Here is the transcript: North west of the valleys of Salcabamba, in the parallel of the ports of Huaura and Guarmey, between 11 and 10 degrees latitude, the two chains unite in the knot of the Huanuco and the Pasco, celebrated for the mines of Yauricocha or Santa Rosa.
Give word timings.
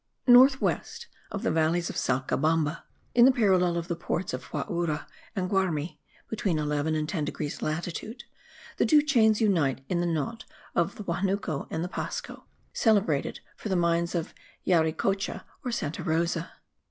North 0.25 0.59
west 0.59 1.05
of 1.29 1.43
the 1.43 1.51
valleys 1.51 1.87
of 1.87 1.95
Salcabamba, 1.95 2.85
in 3.13 3.25
the 3.25 3.31
parallel 3.31 3.77
of 3.77 3.87
the 3.87 3.95
ports 3.95 4.33
of 4.33 4.45
Huaura 4.45 5.05
and 5.35 5.47
Guarmey, 5.47 5.99
between 6.27 6.57
11 6.57 6.95
and 6.95 7.07
10 7.07 7.25
degrees 7.25 7.61
latitude, 7.61 8.23
the 8.77 8.85
two 8.87 9.03
chains 9.03 9.41
unite 9.41 9.85
in 9.89 9.99
the 9.99 10.07
knot 10.07 10.45
of 10.73 10.95
the 10.95 11.03
Huanuco 11.03 11.67
and 11.69 11.83
the 11.83 11.87
Pasco, 11.87 12.45
celebrated 12.73 13.41
for 13.55 13.69
the 13.69 13.75
mines 13.75 14.15
of 14.15 14.33
Yauricocha 14.65 15.43
or 15.63 15.71
Santa 15.71 16.01
Rosa. 16.03 16.51